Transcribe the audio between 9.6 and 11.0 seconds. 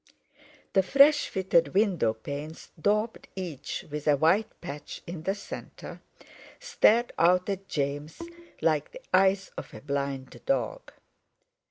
a blind dog.